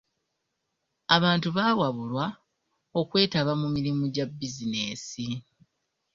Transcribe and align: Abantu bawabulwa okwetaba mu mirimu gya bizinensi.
Abantu 1.15 1.47
bawabulwa 1.57 2.25
okwetaba 2.99 3.51
mu 3.61 3.67
mirimu 3.75 4.05
gya 4.13 4.25
bizinensi. 4.39 5.25